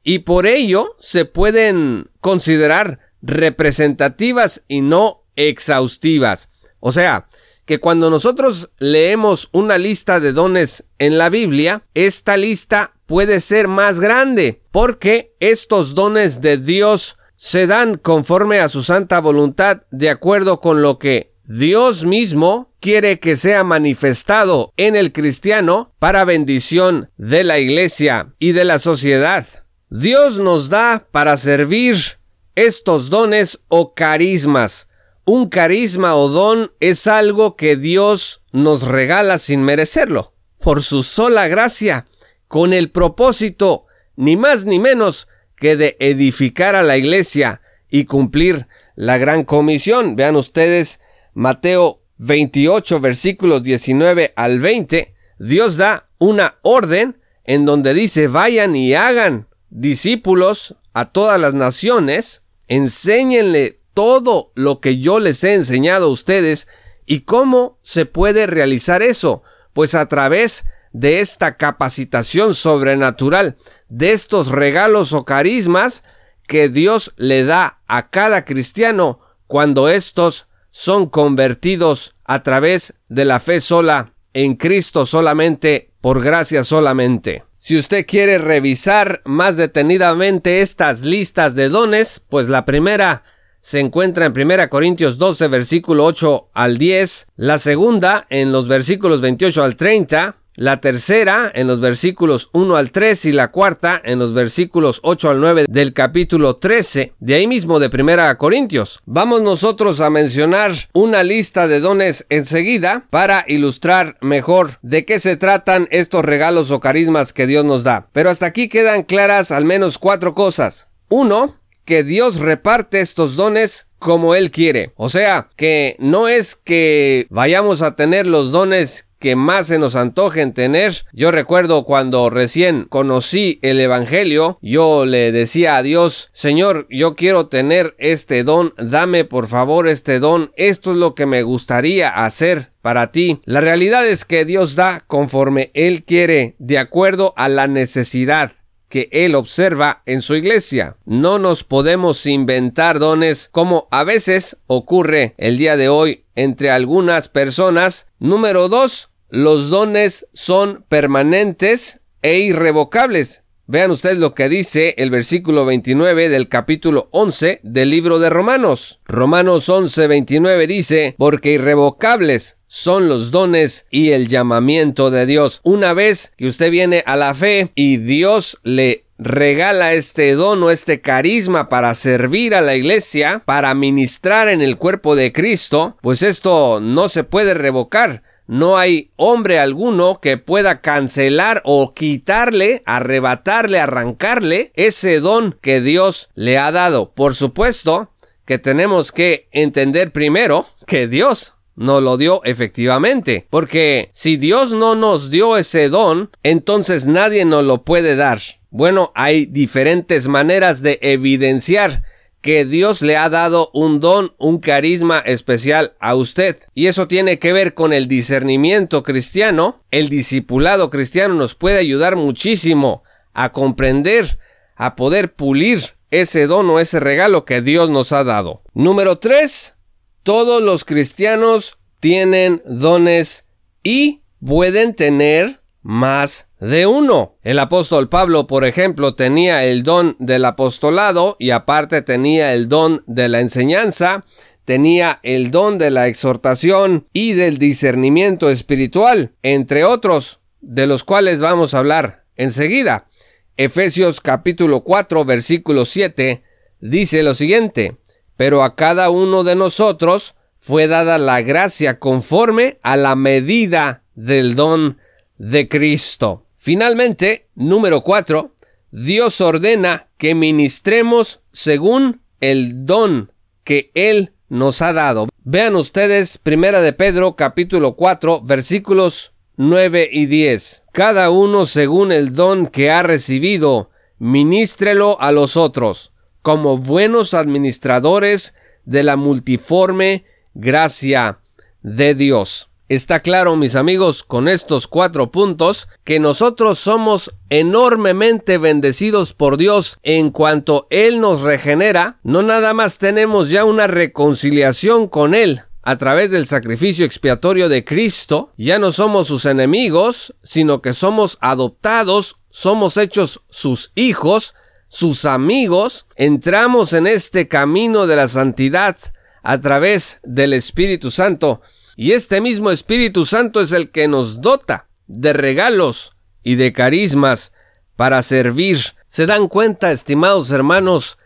y 0.03 0.21
por 0.21 0.47
ello 0.47 0.97
se 0.99 1.27
pueden 1.27 2.11
considerar 2.21 2.99
representativas 3.21 4.65
y 4.69 4.81
no 4.81 5.23
exhaustivas. 5.37 6.51
O 6.81 6.93
sea, 6.93 7.27
que 7.69 7.81
cuando 7.81 8.09
nosotros 8.09 8.71
leemos 8.79 9.51
una 9.53 9.77
lista 9.77 10.21
de 10.21 10.33
dones 10.33 10.87
en 10.99 11.19
la 11.19 11.29
Biblia, 11.29 11.83
esta 11.93 12.39
lista 12.39 12.95
puede 13.05 13.41
ser 13.41 13.69
más 13.69 14.01
grande, 14.01 14.63
porque 14.71 15.37
estos 15.39 15.95
dones 15.95 16.41
de 16.41 16.57
Dios 16.57 17.19
se 17.37 17.67
dan 17.67 17.99
conforme 17.99 18.59
a 18.61 18.69
su 18.69 18.83
santa 18.83 19.21
voluntad, 19.21 19.83
de 19.91 20.09
acuerdo 20.09 20.61
con 20.61 20.81
lo 20.81 20.99
que 20.99 21.35
Dios 21.45 22.07
mismo 22.07 22.73
quiere 22.81 23.21
que 23.21 23.37
sea 23.37 23.65
manifestado 23.65 24.73
en 24.79 24.97
el 24.97 25.13
cristiano 25.13 25.95
para 25.99 26.25
bendición 26.25 27.11
de 27.19 27.45
la 27.45 27.59
iglesia 27.59 28.35
y 28.39 28.53
de 28.53 28.65
la 28.65 28.79
sociedad. 28.79 29.47
Dios 29.91 30.39
nos 30.39 30.71
da 30.71 31.07
para 31.13 31.37
servir 31.37 32.19
estos 32.55 33.11
dones 33.11 33.61
o 33.69 33.93
carismas, 33.93 34.89
un 35.29 35.51
carisma 35.51 36.15
o 36.15 36.31
don 36.31 36.73
es 36.81 37.07
algo 37.07 37.55
que 37.55 37.77
Dios 37.77 38.45
nos 38.51 38.87
regala 38.87 39.37
sin 39.37 39.63
merecerlo, 39.63 40.33
por 40.59 40.83
su 40.83 41.03
sola 41.03 41.49
gracia, 41.49 42.07
con 42.47 42.73
el 42.73 42.91
propósito, 42.91 43.85
ni 44.17 44.39
más 44.39 44.65
ni 44.65 44.79
menos, 44.79 45.29
que 45.55 45.77
de 45.77 45.99
edificar 46.01 46.77
a 46.77 46.83
la 46.83 46.97
iglesia 46.97 47.61
y 47.91 48.07
cumplir 48.07 48.69
la 48.95 49.19
gran 49.19 49.45
comisión. 49.45 50.17
Vean 50.17 50.35
ustedes 50.35 51.01
Mateo 51.35 52.01
28 52.17 52.99
versículos 53.01 53.63
19 53.63 54.33
al 54.35 54.61
20. 54.61 55.15
Dios 55.39 55.77
da 55.77 56.09
una 56.17 56.57
orden 56.63 57.21
en 57.45 57.67
donde 57.67 57.93
dice 57.93 58.29
vayan 58.29 58.75
y 58.77 58.95
hagan 58.95 59.47
discípulos 59.69 60.77
a 60.95 61.13
todas 61.13 61.39
las 61.39 61.53
naciones, 61.53 62.45
enséñenle 62.67 63.77
todo 63.99 64.53
lo 64.55 64.79
que 64.79 64.99
yo 64.99 65.19
les 65.19 65.43
he 65.43 65.55
enseñado 65.55 66.07
a 66.07 66.11
ustedes. 66.11 66.69
¿Y 67.05 67.23
cómo 67.23 67.81
se 67.83 68.07
puede 68.07 68.47
realizar 68.47 69.03
eso? 69.03 69.43
Pues 69.73 69.97
a 69.97 70.07
través 70.07 70.67
de 70.93 71.19
esta 71.19 71.57
capacitación 71.57 72.55
sobrenatural, 72.55 73.57
de 73.89 74.13
estos 74.13 74.51
regalos 74.51 75.13
o 75.15 75.25
carismas 75.25 76.05
que 76.47 76.69
Dios 76.69 77.13
le 77.17 77.43
da 77.43 77.81
a 77.89 78.09
cada 78.11 78.45
cristiano 78.45 79.19
cuando 79.49 79.89
estos 79.89 80.47
son 80.71 81.07
convertidos 81.07 82.15
a 82.25 82.45
través 82.45 83.01
de 83.09 83.25
la 83.25 83.41
fe 83.41 83.59
sola 83.59 84.13
en 84.33 84.55
Cristo 84.55 85.07
solamente, 85.07 85.93
por 86.01 86.23
gracia 86.23 86.63
solamente. 86.63 87.43
Si 87.57 87.77
usted 87.77 88.07
quiere 88.07 88.39
revisar 88.39 89.23
más 89.25 89.57
detenidamente 89.57 90.61
estas 90.61 91.03
listas 91.03 91.57
de 91.57 91.69
dones, 91.69 92.23
pues 92.29 92.49
la 92.49 92.65
primera 92.65 93.25
se 93.61 93.81
encuentra 93.81 94.27
en 94.27 94.33
1 94.33 94.69
Corintios 94.69 95.19
12, 95.19 95.49
versículo 95.49 96.05
8 96.05 96.51
al 96.55 96.79
10, 96.79 97.29
la 97.37 97.59
segunda 97.59 98.27
en 98.31 98.53
los 98.53 98.69
versículos 98.69 99.21
28 99.21 99.63
al 99.63 99.77
30, 99.77 100.37
la 100.59 100.81
tercera 100.81 101.53
en 101.55 101.69
los 101.69 101.81
versículos 101.81 102.51
1 102.53 102.77
al 102.77 102.91
3 102.91 103.27
y 103.27 103.33
la 103.33 103.53
cuarta 103.53 104.01
en 104.05 104.19
los 104.19 104.35
versículos 104.35 104.99
8 105.05 105.31
al 105.31 105.41
9 105.41 105.67
del 105.69 105.93
capítulo 105.93 106.57
13, 106.57 107.15
de 107.21 107.35
ahí 107.35 107.47
mismo 107.47 107.79
de 107.79 107.91
Primera 107.91 108.37
Corintios. 108.37 109.01
Vamos 109.07 109.43
nosotros 109.43 110.01
a 110.01 110.11
mencionar 110.11 110.73
una 110.93 111.23
lista 111.23 111.69
de 111.69 111.79
dones 111.79 112.27
enseguida 112.29 113.07
para 113.11 113.45
ilustrar 113.47 114.17
mejor 114.21 114.79
de 114.83 115.05
qué 115.05 115.21
se 115.21 115.37
tratan 115.37 115.87
estos 115.93 116.25
regalos 116.25 116.73
o 116.73 116.81
carismas 116.81 117.33
que 117.33 117.47
Dios 117.47 117.65
nos 117.65 117.85
da. 117.85 118.09
Pero 118.13 118.29
hasta 118.29 118.47
aquí 118.47 118.69
quedan 118.69 119.05
claras 119.05 119.53
al 119.53 119.65
menos 119.65 119.99
cuatro 119.99 120.35
cosas. 120.35 120.89
Uno, 121.09 121.55
que 121.89 122.05
Dios 122.05 122.41
reparte 122.41 123.01
estos 123.01 123.35
dones 123.35 123.89
como 123.99 124.35
Él 124.35 124.51
quiere. 124.51 124.93
O 124.95 125.09
sea, 125.09 125.49
que 125.57 125.97
no 125.99 126.29
es 126.29 126.55
que 126.55 127.27
vayamos 127.31 127.81
a 127.81 127.97
tener 127.97 128.27
los 128.27 128.53
dones 128.53 129.09
que 129.19 129.37
más 129.37 129.69
se 129.69 129.79
nos 129.79 129.97
antojen 129.97 130.53
tener. 130.53 130.93
Yo 131.15 131.31
recuerdo 131.31 131.87
cuando 131.87 132.29
recién 132.29 132.85
conocí 132.85 133.59
el 133.63 133.81
Evangelio, 133.81 134.59
yo 134.61 135.07
le 135.07 135.33
decía 135.33 135.79
a 135.79 135.83
Dios, 135.83 136.29
Señor, 136.31 136.87
yo 136.91 137.17
quiero 137.17 137.47
tener 137.47 137.95
este 137.97 138.45
don, 138.45 138.75
dame 138.77 139.25
por 139.25 139.47
favor 139.47 139.89
este 139.89 140.21
don, 140.21 140.53
esto 140.57 140.91
es 140.91 140.99
lo 140.99 141.15
que 141.15 141.25
me 141.25 141.43
gustaría 141.43 142.11
hacer 142.11 142.71
para 142.83 143.13
ti. 143.13 143.41
La 143.47 143.63
realidad 143.63 144.07
es 144.07 144.27
que 144.27 144.45
Dios 144.45 144.77
da 144.77 145.01
conforme 145.07 145.71
Él 145.73 146.05
quiere, 146.05 146.55
de 146.59 146.77
acuerdo 146.77 147.33
a 147.39 147.49
la 147.49 147.67
necesidad 147.67 148.53
que 148.89 149.09
Él 149.13 149.35
observa 149.35 150.03
en 150.07 150.23
su 150.23 150.35
iglesia. 150.35 150.97
No 151.05 151.39
nos 151.39 151.65
podemos 151.65 152.25
inventar 152.27 152.99
dones 152.99 153.49
como 153.51 153.89
a 153.91 154.05
veces 154.05 154.59
ocurre 154.67 155.35
el 155.39 155.59
día 155.59 155.77
de 155.77 155.89
hoy 155.89 156.25
entre 156.35 156.71
algunas 156.71 157.29
personas. 157.29 158.09
Número 158.19 158.69
dos, 158.69 159.11
los 159.29 159.71
dones 159.71 160.27
son 160.33 160.85
permanentes 160.89 162.01
e 162.23 162.39
irrevocables. 162.39 163.45
Vean 163.71 163.91
ustedes 163.91 164.17
lo 164.17 164.35
que 164.35 164.49
dice 164.49 164.95
el 164.97 165.11
versículo 165.11 165.67
29 165.67 166.31
del 166.31 166.49
capítulo 166.49 167.11
11 167.11 167.61
del 167.63 167.91
libro 167.91 168.19
de 168.19 168.31
Romanos. 168.31 169.01
Romanos 169.05 169.69
11, 169.69 170.07
29 170.07 170.67
dice, 170.67 171.15
porque 171.19 171.53
irrevocables 171.53 172.57
son 172.67 173.11
los 173.11 173.31
dones 173.31 173.85
y 173.91 174.13
el 174.13 174.29
llamamiento 174.29 175.11
de 175.11 175.27
Dios. 175.27 175.61
Una 175.65 175.93
vez 175.93 176.33
que 176.39 176.47
usted 176.47 176.71
viene 176.71 177.03
a 177.05 177.17
la 177.17 177.35
fe 177.35 177.71
y 177.75 177.99
Dios 177.99 178.59
le 178.63 179.05
regala 179.19 179.93
este 179.93 180.33
don 180.33 180.63
o 180.63 180.71
este 180.71 181.03
carisma 181.03 181.69
para 181.69 181.95
servir 181.95 182.55
a 182.55 182.63
la 182.63 182.75
iglesia, 182.75 183.43
para 183.45 183.75
ministrar 183.75 184.49
en 184.49 184.63
el 184.63 184.79
cuerpo 184.79 185.15
de 185.15 185.31
Cristo, 185.31 185.99
pues 186.01 186.23
esto 186.23 186.81
no 186.81 187.11
se 187.11 187.23
puede 187.23 187.53
revocar 187.53 188.23
no 188.49 188.79
hay 188.79 189.13
hombre 189.17 189.61
alguno 189.61 190.21
que 190.21 190.39
pueda 190.39 190.81
cancelar 190.81 191.61
o 191.65 191.93
quitarle, 191.93 192.83
arrebatarle, 192.87 193.79
arrancarle 193.79 194.73
ese 194.75 195.21
don 195.21 195.57
que 195.61 195.81
Dios 195.83 196.31
le 196.35 196.59
ha 196.59 196.73
dado. 196.73 197.13
Por 197.13 197.35
supuesto 197.35 198.11
que 198.47 198.59
tenemos 198.59 199.13
que 199.13 199.49
entender 199.53 200.11
primero 200.13 200.67
que 200.87 201.07
Dios 201.07 201.57
no 201.77 202.01
lo 202.01 202.17
dio 202.17 202.43
efectivamente. 202.45 203.47
Porque 203.51 204.09
si 204.13 204.39
Dios 204.39 204.73
no 204.73 204.95
nos 204.95 205.31
dio 205.31 205.59
ese 205.59 205.91
don, 205.91 206.31
entonces 206.43 207.07
nadie 207.07 207.45
nos 207.45 207.65
lo 207.65 207.85
puede 207.85 208.17
dar. 208.17 208.41
Bueno, 208.71 209.13
hay 209.15 209.45
diferentes 209.45 210.27
maneras 210.27 210.83
de 210.83 210.99
evidenciar 211.03 212.03
que 212.49 212.65
Dios 212.65 213.03
le 213.03 213.19
ha 213.19 213.29
dado 213.29 213.69
un 213.75 214.01
don, 214.01 214.35
un 214.39 214.59
carisma 214.59 215.19
especial 215.19 215.93
a 216.01 216.15
usted. 216.15 216.57
Y 216.73 216.87
eso 216.87 217.07
tiene 217.07 217.39
que 217.39 217.53
ver 217.53 217.75
con 217.75 217.93
el 217.93 218.09
discernimiento 218.09 219.03
cristiano. 219.03 219.77
El 219.91 220.09
discipulado 220.09 220.89
cristiano 220.89 221.35
nos 221.35 221.55
puede 221.55 221.77
ayudar 221.77 222.17
muchísimo 222.17 223.03
a 223.35 223.53
comprender, 223.53 224.39
a 224.77 224.97
poder 224.97 225.35
pulir 225.35 225.83
ese 226.11 226.47
don 226.47 226.71
o 226.71 226.81
ese 226.81 227.01
regalo 227.01 227.45
que 227.45 227.61
Dios 227.61 227.91
nos 227.91 228.13
ha 228.13 228.25
dado. 228.25 228.63
Número 228.73 229.19
3. 229.19 229.75
Todos 230.23 230.63
los 230.63 230.87
cristianos 230.87 231.77
tienen 232.01 232.63
dones 232.65 233.45
y 233.83 234.23
pueden 234.43 234.95
tener 234.95 235.61
más 235.83 236.49
de 236.61 236.87
uno. 236.87 237.37
El 237.43 237.59
apóstol 237.59 238.09
Pablo, 238.09 238.47
por 238.47 238.65
ejemplo, 238.65 239.15
tenía 239.15 239.65
el 239.65 239.83
don 239.83 240.17
del 240.19 240.45
apostolado 240.45 241.37
y 241.39 241.51
aparte 241.51 242.03
tenía 242.03 242.53
el 242.55 242.69
don 242.69 243.05
de 243.07 243.29
la 243.29 243.41
enseñanza, 243.41 244.23
tenía 244.65 245.21
el 245.23 245.51
don 245.51 245.79
de 245.79 245.91
la 245.91 246.09
exhortación 246.09 247.07
y 247.13 247.33
del 247.33 247.59
discernimiento 247.59 248.51
espiritual, 248.51 249.35
entre 249.43 249.85
otros, 249.85 250.41
de 250.61 250.87
los 250.87 251.05
cuales 251.05 251.41
vamos 251.41 251.75
a 251.75 251.79
hablar 251.79 252.25
enseguida. 252.37 253.09
Efesios 253.57 254.21
capítulo 254.21 254.85
4 254.85 255.25
versículo 255.25 255.85
7 255.85 256.43
dice 256.81 257.23
lo 257.23 257.35
siguiente, 257.35 257.97
pero 258.37 258.63
a 258.63 258.77
cada 258.77 259.11
uno 259.11 259.43
de 259.43 259.57
nosotros 259.57 260.37
fue 260.59 260.87
dada 260.87 261.19
la 261.19 261.41
gracia 261.43 261.99
conforme 261.99 262.79
a 262.83 262.97
la 262.97 263.17
medida 263.17 264.05
del 264.15 264.55
don 264.55 264.99
de 265.39 265.69
Cristo. 265.69 266.45
Finalmente, 266.57 267.49
número 267.55 268.03
4, 268.03 268.55
Dios 268.91 269.41
ordena 269.41 270.09
que 270.17 270.35
ministremos 270.35 271.41
según 271.53 272.21
el 272.41 272.85
don 272.85 273.33
que 273.65 273.91
Él 273.95 274.33
nos 274.49 274.83
ha 274.83 274.93
dado. 274.93 275.29
Vean 275.45 275.77
ustedes, 275.77 276.39
Primera 276.39 276.81
de 276.81 276.93
Pedro, 276.93 277.37
capítulo 277.37 277.97
4, 277.97 278.43
versículos 278.43 279.35
9 279.57 280.09
y 280.13 280.27
10. 280.27 280.87
Cada 280.93 281.31
uno 281.31 281.67
según 281.67 282.13
el 282.13 282.35
don 282.35 282.67
que 282.67 282.91
ha 282.91 283.03
recibido, 283.03 283.91
ministrelo 284.19 285.21
a 285.21 285.33
los 285.33 285.57
otros, 285.57 286.13
como 286.43 286.77
buenos 286.77 287.35
administradores 287.35 288.55
de 288.85 289.03
la 289.03 289.17
multiforme 289.17 290.25
gracia 290.55 291.41
de 291.83 292.15
Dios. 292.15 292.68
Está 292.89 293.21
claro, 293.21 293.55
mis 293.57 293.77
amigos, 293.77 294.23
con 294.23 294.49
estos 294.49 294.89
cuatro 294.89 295.31
puntos, 295.31 295.89
que 296.05 296.19
nosotros 296.21 296.79
somos 296.79 297.35
enormemente 297.51 298.57
bendecidos 298.57 299.35
por 299.35 299.59
Dios 299.59 299.99
en 300.03 300.31
cuanto 300.31 300.87
Él 300.89 301.21
nos 301.21 301.43
regenera, 301.43 302.19
no 302.23 302.43
nada 302.43 302.73
más 302.73 302.97
tenemos 302.97 303.51
ya 303.51 303.67
una 303.67 303.89
reconciliación 303.89 305.07
con 305.07 305.35
Él, 305.35 305.61
a 305.83 305.97
través 305.97 306.31
del 306.31 306.47
sacrificio 306.47 307.05
expiatorio 307.05 307.69
de 307.69 307.85
Cristo, 307.85 308.55
ya 308.57 308.79
no 308.79 308.91
somos 308.91 309.27
sus 309.27 309.45
enemigos, 309.45 310.35
sino 310.43 310.81
que 310.81 310.95
somos 310.95 311.37
adoptados, 311.43 312.37
somos 312.49 312.97
hechos 312.97 313.43
sus 313.51 313.93
hijos, 313.97 314.55
sus 314.89 315.27
amigos, 315.27 316.07
entramos 316.17 316.95
en 316.95 317.07
este 317.07 317.49
camino 317.49 318.07
de 318.07 318.17
la 318.17 318.29
santidad 318.29 318.97
a 319.43 319.59
través 319.61 320.21
del 320.23 320.55
Espíritu 320.55 321.11
Santo, 321.11 321.61
y 322.01 322.13
este 322.13 322.41
mismo 322.41 322.71
Espíritu 322.71 323.27
Santo 323.27 323.61
es 323.61 323.73
el 323.73 323.91
que 323.91 324.07
nos 324.07 324.41
dota 324.41 324.87
de 325.09 325.33
regalos 325.33 326.15
y 326.45 326.55
de 326.55 326.73
carismas 326.73 327.53
para 327.97 328.23
servir. 328.23 328.79
¿Se 329.05 329.27
dan 329.27 329.49
cuenta, 329.49 329.91
estimados 329.91 330.53
hermanos, 330.53 331.19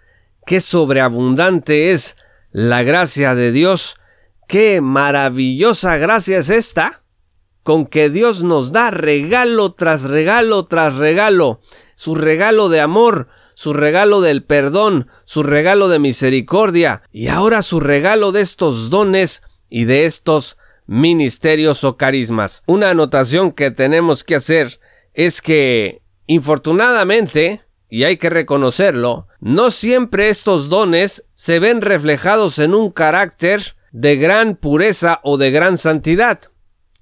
qué 0.46 0.62
sobreabundante 0.62 1.92
es 1.92 2.16
la 2.52 2.84
gracia 2.84 3.34
de 3.34 3.52
Dios? 3.52 3.96
¿Qué 4.48 4.80
maravillosa 4.80 5.98
gracia 5.98 6.38
es 6.38 6.48
esta? 6.48 7.02
Con 7.62 7.84
que 7.84 8.08
Dios 8.08 8.42
nos 8.42 8.72
da 8.72 8.90
regalo 8.90 9.74
tras 9.74 10.04
regalo 10.04 10.64
tras 10.64 10.94
regalo, 10.94 11.60
su 11.96 12.14
regalo 12.14 12.70
de 12.70 12.80
amor, 12.80 13.28
su 13.52 13.74
regalo 13.74 14.22
del 14.22 14.42
perdón, 14.42 15.06
su 15.26 15.42
regalo 15.42 15.88
de 15.88 15.98
misericordia 15.98 17.02
y 17.12 17.28
ahora 17.28 17.60
su 17.60 17.78
regalo 17.78 18.32
de 18.32 18.40
estos 18.40 18.88
dones 18.88 19.42
y 19.68 19.84
de 19.84 20.06
estos 20.06 20.56
ministerios 20.86 21.84
o 21.84 21.96
carismas. 21.96 22.62
Una 22.66 22.90
anotación 22.90 23.52
que 23.52 23.70
tenemos 23.70 24.24
que 24.24 24.36
hacer 24.36 24.80
es 25.14 25.40
que, 25.40 26.02
infortunadamente, 26.26 27.62
y 27.88 28.04
hay 28.04 28.16
que 28.16 28.30
reconocerlo, 28.30 29.28
no 29.40 29.70
siempre 29.70 30.28
estos 30.28 30.68
dones 30.68 31.28
se 31.34 31.58
ven 31.58 31.82
reflejados 31.82 32.58
en 32.58 32.74
un 32.74 32.90
carácter 32.90 33.76
de 33.92 34.16
gran 34.16 34.56
pureza 34.56 35.20
o 35.22 35.36
de 35.36 35.50
gran 35.50 35.76
santidad. 35.76 36.40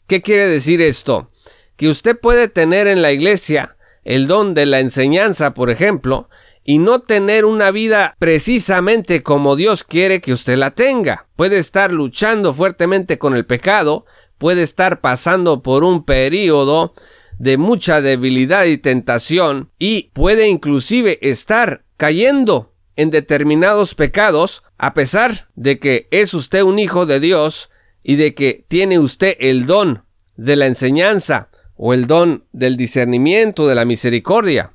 ¿Qué 0.06 0.20
quiere 0.20 0.46
decir 0.46 0.82
esto? 0.82 1.30
Que 1.76 1.88
usted 1.88 2.18
puede 2.18 2.48
tener 2.48 2.88
en 2.88 3.02
la 3.02 3.12
iglesia 3.12 3.76
el 4.02 4.26
don 4.26 4.54
de 4.54 4.66
la 4.66 4.80
enseñanza, 4.80 5.54
por 5.54 5.70
ejemplo, 5.70 6.28
y 6.70 6.78
no 6.78 7.00
tener 7.00 7.46
una 7.46 7.72
vida 7.72 8.14
precisamente 8.20 9.24
como 9.24 9.56
Dios 9.56 9.82
quiere 9.82 10.20
que 10.20 10.32
usted 10.32 10.56
la 10.56 10.70
tenga. 10.70 11.26
Puede 11.34 11.58
estar 11.58 11.90
luchando 11.90 12.54
fuertemente 12.54 13.18
con 13.18 13.34
el 13.34 13.44
pecado, 13.44 14.06
puede 14.38 14.62
estar 14.62 15.00
pasando 15.00 15.64
por 15.64 15.82
un 15.82 16.04
periodo 16.04 16.92
de 17.40 17.56
mucha 17.56 18.00
debilidad 18.00 18.66
y 18.66 18.78
tentación 18.78 19.72
y 19.80 20.12
puede 20.12 20.48
inclusive 20.48 21.18
estar 21.28 21.82
cayendo 21.96 22.72
en 22.94 23.10
determinados 23.10 23.96
pecados 23.96 24.62
a 24.78 24.94
pesar 24.94 25.48
de 25.56 25.80
que 25.80 26.06
es 26.12 26.34
usted 26.34 26.62
un 26.62 26.78
hijo 26.78 27.04
de 27.04 27.18
Dios 27.18 27.70
y 28.04 28.14
de 28.14 28.32
que 28.36 28.64
tiene 28.68 29.00
usted 29.00 29.36
el 29.40 29.66
don 29.66 30.04
de 30.36 30.54
la 30.54 30.66
enseñanza 30.66 31.50
o 31.74 31.94
el 31.94 32.06
don 32.06 32.44
del 32.52 32.76
discernimiento, 32.76 33.66
de 33.66 33.74
la 33.74 33.84
misericordia, 33.84 34.72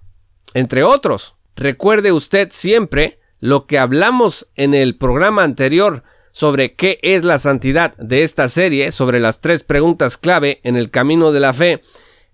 entre 0.53 0.83
otros. 0.83 1.35
Recuerde 1.55 2.11
usted 2.11 2.49
siempre 2.51 3.19
lo 3.39 3.65
que 3.65 3.79
hablamos 3.79 4.47
en 4.55 4.73
el 4.73 4.97
programa 4.97 5.43
anterior 5.43 6.03
sobre 6.31 6.75
qué 6.75 6.99
es 7.01 7.23
la 7.23 7.37
santidad 7.37 7.95
de 7.97 8.23
esta 8.23 8.47
serie, 8.49 8.91
sobre 8.91 9.19
las 9.19 9.39
tres 9.39 9.63
preguntas 9.63 10.17
clave 10.17 10.59
en 10.63 10.75
el 10.75 10.91
camino 10.91 11.31
de 11.31 11.39
la 11.39 11.53
fe, 11.53 11.81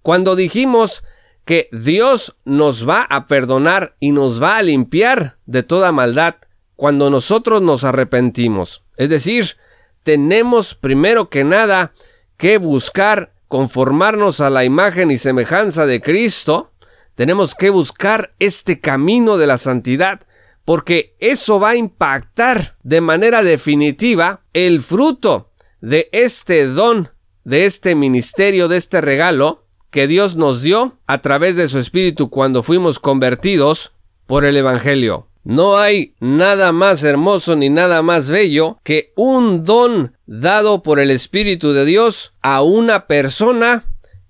cuando 0.02 0.36
dijimos 0.36 1.04
que 1.46 1.70
Dios 1.72 2.40
nos 2.46 2.88
va 2.88 3.04
a 3.04 3.26
perdonar 3.26 3.96
y 4.00 4.12
nos 4.12 4.42
va 4.42 4.58
a 4.58 4.64
limpiar 4.64 5.38
de 5.46 5.64
toda 5.64 5.92
maldad 5.92 6.36
cuando 6.76 7.12
nosotros 7.12 7.62
nos 7.62 7.84
arrepentimos. 7.84 8.86
Es 8.98 9.10
decir, 9.10 9.58
tenemos 10.04 10.74
primero 10.74 11.30
que 11.30 11.44
nada 11.44 11.94
que 12.38 12.58
buscar 12.58 13.34
conformarnos 13.48 14.42
a 14.42 14.50
la 14.50 14.64
imagen 14.64 15.12
y 15.12 15.18
semejanza 15.18 15.86
de 15.86 16.02
Cristo, 16.02 16.71
tenemos 17.22 17.54
que 17.54 17.70
buscar 17.70 18.34
este 18.40 18.80
camino 18.80 19.38
de 19.38 19.46
la 19.46 19.58
santidad, 19.58 20.22
porque 20.66 21.16
eso 21.20 21.60
va 21.60 21.70
a 21.70 21.76
impactar 21.76 22.80
de 22.82 23.00
manera 23.00 23.44
definitiva 23.44 24.44
el 24.54 24.82
fruto 24.82 25.52
de 25.82 26.10
este 26.14 26.66
don, 26.66 27.10
de 27.44 27.66
este 27.66 27.94
ministerio, 27.94 28.68
de 28.68 28.78
este 28.78 29.02
regalo 29.02 29.68
que 29.92 30.08
Dios 30.08 30.36
nos 30.36 30.64
dio 30.64 30.98
a 31.06 31.22
través 31.22 31.56
de 31.56 31.68
su 31.68 31.78
Espíritu 31.78 32.32
cuando 32.32 32.64
fuimos 32.64 32.98
convertidos 32.98 33.94
por 34.26 34.44
el 34.44 34.58
Evangelio. 34.58 35.28
No 35.44 35.78
hay 35.78 36.16
nada 36.20 36.72
más 36.72 37.04
hermoso 37.04 37.56
ni 37.56 37.70
nada 37.70 38.02
más 38.02 38.32
bello 38.32 38.80
que 38.84 39.14
un 39.16 39.64
don 39.64 40.18
dado 40.26 40.82
por 40.82 41.00
el 41.00 41.12
Espíritu 41.12 41.72
de 41.74 41.86
Dios 41.86 42.34
a 42.42 42.64
una 42.64 43.06
persona 43.06 43.84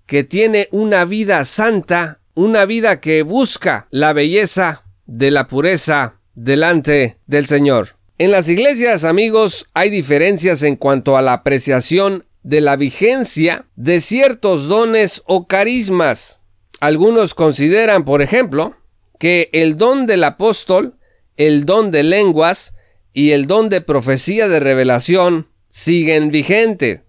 que 0.06 0.26
tiene 0.26 0.68
una 0.74 1.06
vida 1.06 1.46
santa, 1.46 2.21
una 2.36 2.66
vida 2.66 3.02
que 3.02 3.24
busca 3.24 3.88
la 3.92 4.14
belleza 4.14 4.84
de 5.06 5.32
la 5.32 5.48
pureza 5.48 6.20
delante 6.36 7.18
del 7.28 7.46
Señor. 7.46 7.98
En 8.18 8.32
las 8.32 8.50
iglesias, 8.50 9.04
amigos, 9.04 9.68
hay 9.74 9.90
diferencias 9.90 10.64
en 10.64 10.76
cuanto 10.76 11.18
a 11.18 11.22
la 11.22 11.34
apreciación 11.34 12.26
de 12.44 12.62
la 12.62 12.76
vigencia 12.76 13.66
de 13.76 14.00
ciertos 14.00 14.68
dones 14.68 15.24
o 15.26 15.48
carismas. 15.48 16.42
Algunos 16.80 17.34
consideran, 17.34 18.06
por 18.06 18.22
ejemplo, 18.22 18.76
que 19.20 19.50
el 19.54 19.78
don 19.78 20.06
del 20.06 20.24
apóstol 20.24 20.98
el 21.42 21.66
don 21.66 21.90
de 21.90 22.04
lenguas 22.04 22.76
y 23.14 23.32
el 23.32 23.48
don 23.48 23.70
de 23.70 23.82
profecía 23.82 24.48
de 24.48 24.60
revelación 24.60 25.50
siguen 25.68 26.30
vigentes. 26.30 27.02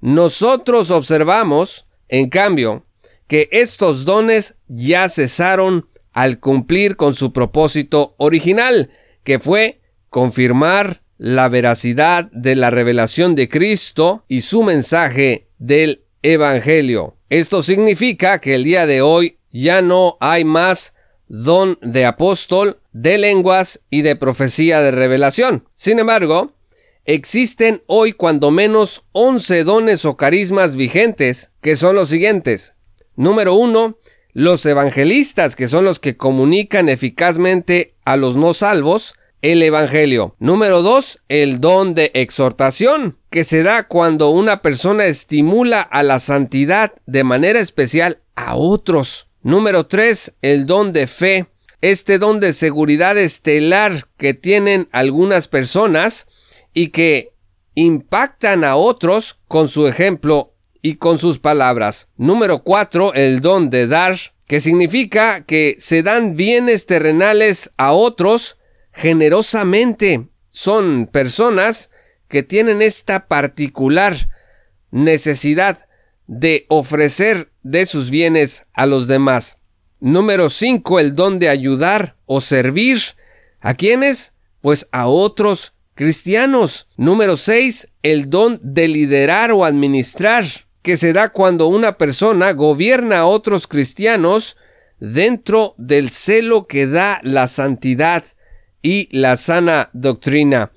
Nosotros 0.00 0.90
observamos, 0.90 1.86
en 2.08 2.30
cambio, 2.30 2.85
que 3.26 3.48
estos 3.52 4.04
dones 4.04 4.56
ya 4.68 5.08
cesaron 5.08 5.88
al 6.12 6.40
cumplir 6.40 6.96
con 6.96 7.14
su 7.14 7.32
propósito 7.32 8.14
original, 8.18 8.90
que 9.24 9.38
fue 9.38 9.80
confirmar 10.08 11.02
la 11.18 11.48
veracidad 11.48 12.30
de 12.32 12.54
la 12.54 12.70
revelación 12.70 13.34
de 13.34 13.48
Cristo 13.48 14.24
y 14.28 14.42
su 14.42 14.62
mensaje 14.62 15.48
del 15.58 16.04
Evangelio. 16.22 17.16
Esto 17.28 17.62
significa 17.62 18.38
que 18.38 18.54
el 18.54 18.64
día 18.64 18.86
de 18.86 19.02
hoy 19.02 19.38
ya 19.50 19.82
no 19.82 20.16
hay 20.20 20.44
más 20.44 20.94
don 21.28 21.78
de 21.82 22.04
apóstol, 22.04 22.80
de 22.92 23.18
lenguas 23.18 23.82
y 23.90 24.02
de 24.02 24.16
profecía 24.16 24.80
de 24.80 24.92
revelación. 24.92 25.68
Sin 25.74 25.98
embargo, 25.98 26.54
existen 27.04 27.82
hoy 27.86 28.12
cuando 28.12 28.50
menos 28.50 29.04
11 29.12 29.64
dones 29.64 30.04
o 30.04 30.16
carismas 30.16 30.76
vigentes, 30.76 31.52
que 31.60 31.76
son 31.76 31.96
los 31.96 32.08
siguientes. 32.08 32.75
Número 33.16 33.54
uno, 33.54 33.98
los 34.32 34.64
evangelistas, 34.66 35.56
que 35.56 35.66
son 35.66 35.84
los 35.84 35.98
que 35.98 36.16
comunican 36.16 36.88
eficazmente 36.88 37.94
a 38.04 38.16
los 38.16 38.36
no 38.36 38.54
salvos 38.54 39.14
el 39.42 39.62
Evangelio. 39.62 40.34
Número 40.38 40.82
dos, 40.82 41.20
el 41.28 41.60
don 41.60 41.94
de 41.94 42.10
exhortación, 42.14 43.18
que 43.30 43.44
se 43.44 43.62
da 43.62 43.86
cuando 43.86 44.30
una 44.30 44.62
persona 44.62 45.06
estimula 45.06 45.80
a 45.80 46.02
la 46.02 46.18
santidad 46.18 46.92
de 47.06 47.22
manera 47.24 47.60
especial 47.60 48.20
a 48.34 48.56
otros. 48.56 49.28
Número 49.42 49.86
3. 49.86 50.34
El 50.42 50.66
don 50.66 50.92
de 50.92 51.06
fe. 51.06 51.46
Este 51.80 52.18
don 52.18 52.40
de 52.40 52.52
seguridad 52.52 53.16
estelar 53.16 54.08
que 54.16 54.34
tienen 54.34 54.88
algunas 54.90 55.46
personas 55.46 56.26
y 56.74 56.88
que 56.88 57.32
impactan 57.74 58.64
a 58.64 58.74
otros 58.76 59.38
con 59.46 59.68
su 59.68 59.86
ejemplo 59.86 60.55
y 60.86 60.94
con 60.94 61.18
sus 61.18 61.40
palabras. 61.40 62.10
Número 62.16 62.62
4. 62.62 63.14
El 63.14 63.40
don 63.40 63.70
de 63.70 63.88
dar, 63.88 64.16
que 64.46 64.60
significa 64.60 65.44
que 65.44 65.74
se 65.80 66.04
dan 66.04 66.36
bienes 66.36 66.86
terrenales 66.86 67.72
a 67.76 67.90
otros 67.90 68.58
generosamente. 68.92 70.28
Son 70.48 71.08
personas 71.08 71.90
que 72.28 72.44
tienen 72.44 72.82
esta 72.82 73.26
particular 73.26 74.14
necesidad 74.92 75.88
de 76.28 76.66
ofrecer 76.68 77.50
de 77.64 77.84
sus 77.84 78.10
bienes 78.10 78.66
a 78.72 78.86
los 78.86 79.08
demás. 79.08 79.58
Número 79.98 80.48
5. 80.50 81.00
El 81.00 81.16
don 81.16 81.40
de 81.40 81.48
ayudar 81.48 82.16
o 82.26 82.40
servir. 82.40 83.00
¿A 83.60 83.74
quiénes? 83.74 84.34
Pues 84.60 84.86
a 84.92 85.08
otros 85.08 85.74
cristianos. 85.94 86.86
Número 86.96 87.36
6. 87.36 87.88
El 88.04 88.30
don 88.30 88.60
de 88.62 88.86
liderar 88.86 89.50
o 89.50 89.64
administrar, 89.64 90.44
que 90.86 90.96
se 90.96 91.12
da 91.12 91.30
cuando 91.30 91.66
una 91.66 91.98
persona 91.98 92.52
gobierna 92.52 93.18
a 93.18 93.26
otros 93.26 93.66
cristianos 93.66 94.56
dentro 95.00 95.74
del 95.78 96.10
celo 96.10 96.68
que 96.68 96.86
da 96.86 97.18
la 97.24 97.48
santidad 97.48 98.22
y 98.82 99.08
la 99.10 99.34
sana 99.34 99.90
doctrina. 99.94 100.70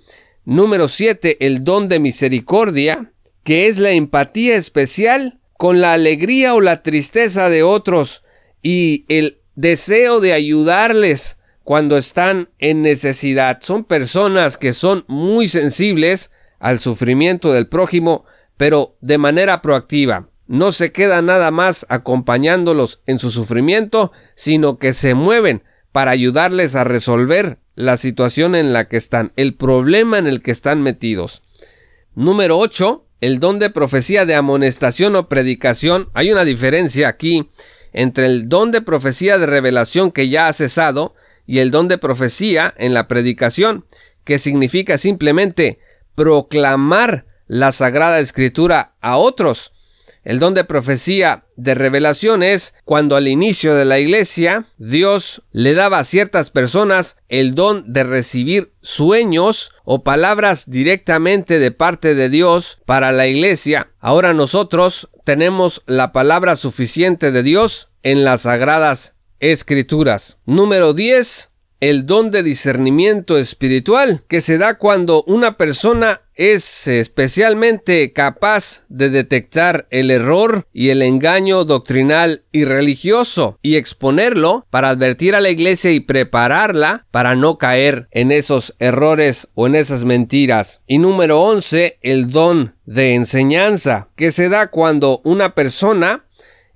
Número 0.45 0.87
7. 0.87 1.45
El 1.45 1.63
don 1.63 1.89
de 1.89 1.99
misericordia, 1.99 3.13
que 3.43 3.67
es 3.67 3.77
la 3.77 3.91
empatía 3.91 4.55
especial 4.55 5.41
con 5.59 5.79
la 5.79 5.93
alegría 5.93 6.55
o 6.55 6.59
la 6.59 6.81
tristeza 6.81 7.47
de 7.49 7.61
otros 7.61 8.23
y 8.63 9.05
el 9.09 9.43
deseo 9.53 10.21
de 10.21 10.33
ayudarles 10.33 11.37
cuando 11.63 11.97
están 11.97 12.49
en 12.57 12.81
necesidad. 12.81 13.59
Son 13.61 13.83
personas 13.83 14.57
que 14.57 14.73
son 14.73 15.05
muy 15.07 15.47
sensibles 15.47 16.31
al 16.57 16.79
sufrimiento 16.79 17.53
del 17.53 17.67
prójimo, 17.67 18.25
pero 18.59 18.97
de 18.99 19.17
manera 19.17 19.61
proactiva. 19.61 20.27
No 20.45 20.73
se 20.73 20.91
queda 20.91 21.21
nada 21.21 21.49
más 21.49 21.85
acompañándolos 21.87 23.03
en 23.05 23.17
su 23.17 23.31
sufrimiento, 23.31 24.11
sino 24.35 24.77
que 24.77 24.91
se 24.91 25.13
mueven 25.13 25.63
para 25.93 26.11
ayudarles 26.11 26.75
a 26.75 26.83
resolver 26.83 27.59
la 27.75 27.95
situación 27.95 28.55
en 28.55 28.73
la 28.73 28.89
que 28.89 28.97
están, 28.97 29.31
el 29.37 29.55
problema 29.55 30.17
en 30.17 30.27
el 30.27 30.41
que 30.41 30.51
están 30.51 30.81
metidos. 30.81 31.41
Número 32.15 32.57
8 32.57 33.05
el 33.21 33.39
don 33.39 33.59
de 33.59 33.69
profecía 33.69 34.25
de 34.25 34.35
amonestación 34.35 35.15
o 35.15 35.27
predicación, 35.27 36.09
hay 36.13 36.31
una 36.31 36.45
diferencia 36.45 37.07
aquí 37.07 37.49
entre 37.91 38.25
el 38.25 38.47
don 38.47 38.71
de 38.71 38.81
profecía 38.81 39.37
de 39.37 39.45
revelación 39.45 40.11
que 40.11 40.29
ya 40.29 40.47
ha 40.47 40.53
cesado 40.53 41.15
y 41.45 41.59
el 41.59 41.71
don 41.71 41.87
de 41.87 41.97
profecía 41.97 42.73
en 42.77 42.93
la 42.93 43.07
predicación, 43.07 43.85
que 44.23 44.37
significa 44.37 44.97
simplemente 44.97 45.79
proclamar 46.15 47.25
la 47.49 47.73
sagrada 47.73 48.19
escritura 48.19 48.93
a 49.01 49.17
otros. 49.17 49.73
El 50.23 50.37
don 50.37 50.53
de 50.53 50.63
profecía 50.63 51.45
de 51.55 51.73
revelación 51.75 52.43
es 52.43 52.75
cuando 52.85 53.15
al 53.15 53.27
inicio 53.27 53.73
de 53.73 53.85
la 53.85 53.99
iglesia 53.99 54.65
Dios 54.77 55.41
le 55.51 55.73
daba 55.73 55.97
a 55.99 56.03
ciertas 56.03 56.51
personas 56.51 57.17
el 57.27 57.55
don 57.55 57.91
de 57.91 58.03
recibir 58.03 58.71
sueños 58.81 59.71
o 59.85 60.03
palabras 60.03 60.69
directamente 60.69 61.57
de 61.57 61.71
parte 61.71 62.13
de 62.13 62.29
Dios 62.29 62.79
para 62.85 63.11
la 63.11 63.27
iglesia. 63.27 63.91
Ahora 63.99 64.33
nosotros 64.33 65.09
tenemos 65.23 65.81
la 65.87 66.11
palabra 66.11 66.55
suficiente 66.55 67.31
de 67.31 67.41
Dios 67.41 67.89
en 68.03 68.23
las 68.23 68.41
sagradas 68.41 69.15
escrituras. 69.39 70.39
Número 70.45 70.93
10. 70.93 71.49
El 71.79 72.05
don 72.05 72.31
de 72.31 72.43
discernimiento 72.43 73.37
espiritual 73.37 74.23
que 74.27 74.41
se 74.41 74.57
da 74.57 74.77
cuando 74.77 75.23
una 75.23 75.55
persona 75.57 76.21
es 76.35 76.87
especialmente 76.87 78.13
capaz 78.13 78.83
de 78.87 79.09
detectar 79.09 79.87
el 79.89 80.09
error 80.09 80.65
y 80.71 80.89
el 80.89 81.01
engaño 81.01 81.65
doctrinal 81.65 82.43
y 82.53 82.63
religioso 82.63 83.59
y 83.61 83.75
exponerlo 83.75 84.65
para 84.69 84.89
advertir 84.89 85.35
a 85.35 85.41
la 85.41 85.49
iglesia 85.49 85.91
y 85.91 85.99
prepararla 85.99 87.05
para 87.11 87.35
no 87.35 87.57
caer 87.57 88.07
en 88.11 88.31
esos 88.31 88.75
errores 88.79 89.49
o 89.53 89.67
en 89.67 89.75
esas 89.75 90.05
mentiras. 90.05 90.81
Y 90.87 90.97
número 90.97 91.41
11, 91.41 91.99
el 92.01 92.31
don 92.31 92.75
de 92.85 93.15
enseñanza, 93.15 94.07
que 94.15 94.31
se 94.31 94.47
da 94.47 94.67
cuando 94.67 95.21
una 95.25 95.55
persona 95.55 96.25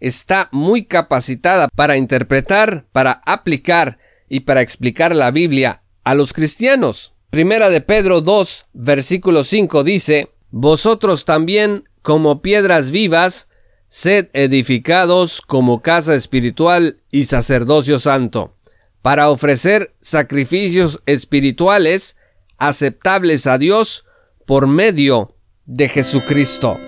está 0.02 0.50
muy 0.52 0.84
capacitada 0.84 1.70
para 1.74 1.96
interpretar, 1.96 2.84
para 2.92 3.22
aplicar 3.26 3.98
y 4.34 4.40
para 4.40 4.62
explicar 4.62 5.16
la 5.16 5.30
Biblia 5.30 5.84
a 6.04 6.16
los 6.16 6.34
cristianos. 6.34 7.14
Primera 7.30 7.70
de 7.70 7.82
Pedro 7.82 8.20
2, 8.20 8.66
versículo 8.74 9.44
5 9.44 9.84
dice, 9.84 10.30
Vosotros 10.50 11.26
también, 11.26 11.88
como 12.02 12.42
piedras 12.42 12.90
vivas, 12.90 13.48
sed 13.88 14.30
edificados 14.34 15.40
como 15.42 15.84
casa 15.84 16.16
espiritual 16.16 16.98
y 17.12 17.26
sacerdocio 17.26 18.00
santo, 18.00 18.56
para 19.04 19.30
ofrecer 19.30 19.94
sacrificios 20.02 21.04
espirituales 21.06 22.18
aceptables 22.58 23.46
a 23.46 23.60
Dios 23.60 24.06
por 24.48 24.66
medio 24.66 25.36
de 25.68 25.90
Jesucristo. 25.90 26.80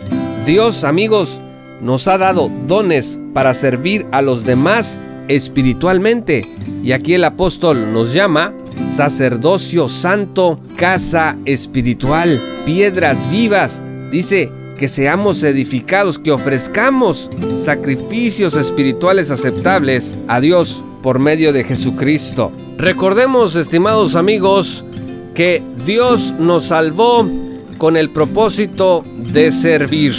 Dios, 0.47 0.83
amigos, 0.83 1.41
nos 1.79 2.07
ha 2.07 2.17
dado 2.17 2.49
dones 2.65 3.19
para 3.35 3.53
servir 3.53 4.07
a 4.11 4.23
los 4.23 4.45
demás 4.45 4.99
espiritualmente. 5.27 6.47
Y 6.83 6.91
aquí 6.91 7.13
el 7.13 7.23
apóstol 7.23 7.93
nos 7.93 8.13
llama 8.13 8.53
sacerdocio 8.87 9.87
santo, 9.87 10.59
casa 10.77 11.37
espiritual, 11.45 12.41
piedras 12.65 13.31
vivas. 13.31 13.83
Dice 14.11 14.51
que 14.77 14.87
seamos 14.87 15.43
edificados, 15.43 16.19
que 16.19 16.31
ofrezcamos 16.31 17.31
sacrificios 17.55 18.55
espirituales 18.55 19.31
aceptables 19.31 20.17
a 20.27 20.41
Dios 20.41 20.83
por 21.01 21.19
medio 21.19 21.53
de 21.53 21.63
Jesucristo. 21.63 22.51
Recordemos, 22.77 23.55
estimados 23.55 24.15
amigos, 24.15 24.85
que 25.33 25.63
Dios 25.85 26.35
nos 26.39 26.65
salvó 26.65 27.27
con 27.77 27.97
el 27.97 28.09
propósito 28.09 29.03
de 29.17 29.51
servir. 29.51 30.13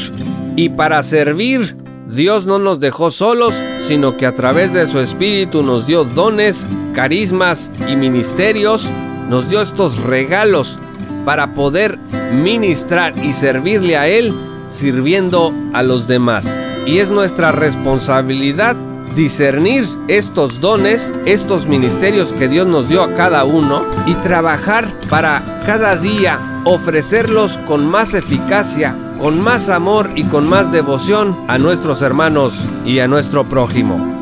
Y 0.57 0.71
para 0.71 1.03
servir, 1.03 1.77
Dios 2.07 2.47
no 2.47 2.59
nos 2.59 2.81
dejó 2.81 3.11
solos, 3.11 3.63
sino 3.79 4.17
que 4.17 4.27
a 4.27 4.35
través 4.35 4.73
de 4.73 4.87
su 4.87 5.01
Espíritu 5.01 5.63
nos 5.63 5.87
dio 5.87 6.05
dones 6.05 6.69
carismas 6.95 7.73
y 7.91 7.97
ministerios, 7.97 8.91
nos 9.29 9.51
dio 9.51 9.61
estos 9.61 10.03
regalos 10.05 10.79
para 11.25 11.53
poder 11.53 11.99
ministrar 12.33 13.13
y 13.19 13.33
servirle 13.33 13.97
a 13.97 14.07
Él 14.07 14.33
sirviendo 14.67 15.53
a 15.73 15.83
los 15.83 16.07
demás. 16.07 16.59
Y 16.87 16.99
es 16.99 17.11
nuestra 17.11 17.53
responsabilidad 17.53 18.77
discernir 19.15 19.85
estos 20.09 20.61
dones, 20.61 21.15
estos 21.25 21.67
ministerios 21.67 22.33
que 22.33 22.49
Dios 22.49 22.67
nos 22.67 22.89
dio 22.89 23.03
a 23.03 23.15
cada 23.15 23.45
uno 23.45 23.83
y 24.07 24.15
trabajar 24.15 24.87
para 25.09 25.43
cada 25.65 25.97
día 25.97 26.39
ofrecerlos 26.65 27.59
con 27.59 27.87
más 27.87 28.15
eficacia, 28.15 28.95
con 29.19 29.43
más 29.43 29.71
amor 29.71 30.11
y 30.15 30.23
con 30.25 30.47
más 30.49 30.71
devoción 30.73 31.37
a 31.49 31.59
nuestros 31.59 32.03
hermanos 32.03 32.67
y 32.85 32.99
a 33.01 33.09
nuestro 33.09 33.45
prójimo. 33.45 34.15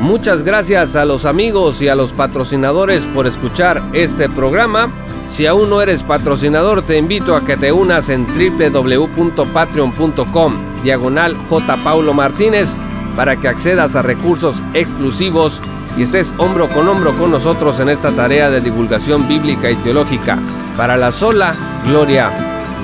Muchas 0.00 0.42
gracias 0.44 0.96
a 0.96 1.04
los 1.04 1.26
amigos 1.26 1.82
y 1.82 1.88
a 1.88 1.94
los 1.94 2.14
patrocinadores 2.14 3.06
por 3.06 3.26
escuchar 3.26 3.82
este 3.92 4.28
programa. 4.28 4.92
Si 5.26 5.46
aún 5.46 5.70
no 5.70 5.80
eres 5.82 6.02
patrocinador, 6.02 6.82
te 6.82 6.98
invito 6.98 7.36
a 7.36 7.44
que 7.44 7.56
te 7.56 7.70
unas 7.70 8.08
en 8.08 8.26
www.patreon.com 8.26 10.82
diagonal 10.82 11.36
J. 11.48 11.76
Paulo 11.84 12.12
Martínez 12.14 12.76
para 13.14 13.36
que 13.36 13.46
accedas 13.48 13.94
a 13.94 14.02
recursos 14.02 14.64
exclusivos 14.74 15.62
y 16.00 16.02
estés 16.02 16.32
hombro 16.38 16.66
con 16.70 16.88
hombro 16.88 17.12
con 17.18 17.30
nosotros 17.30 17.78
en 17.78 17.90
esta 17.90 18.10
tarea 18.12 18.48
de 18.48 18.62
divulgación 18.62 19.28
bíblica 19.28 19.70
y 19.70 19.74
teológica. 19.76 20.38
Para 20.74 20.96
la 20.96 21.10
sola 21.10 21.54
gloria 21.84 22.30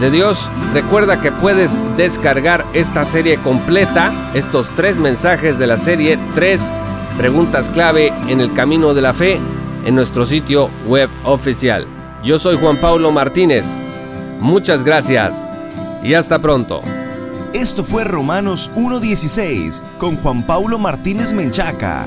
de 0.02 0.11
Dios, 0.11 0.50
recuerda 0.74 1.18
que 1.18 1.33
puedes 1.33 1.79
descargar 1.96 2.66
esta 2.74 3.07
serie 3.07 3.38
completa, 3.38 4.12
estos 4.35 4.68
tres 4.76 4.98
mensajes 4.98 5.59
de 5.59 5.66
la 5.66 5.79
serie 5.79 6.18
3 6.35 6.74
preguntas 7.16 7.70
clave 7.70 8.12
en 8.29 8.42
el 8.42 8.52
camino 8.52 8.92
de 8.92 9.00
la 9.00 9.14
fe 9.14 9.40
en 9.87 9.94
nuestro 9.94 10.26
sitio 10.26 10.68
web 10.87 11.09
oficial. 11.24 11.87
Yo 12.22 12.38
soy 12.38 12.59
Juan 12.59 12.76
Pablo 12.76 13.12
Martínez. 13.12 13.79
Muchas 14.40 14.85
gracias 14.85 15.50
y 16.05 16.12
hasta 16.12 16.38
pronto. 16.38 16.83
Esto 17.55 17.83
fue 17.83 18.05
Romanos 18.05 18.70
1.16 18.76 19.81
con 19.96 20.18
Juan 20.18 20.46
Pablo 20.46 20.79
Martínez 20.79 21.33
Menchaca. 21.33 22.07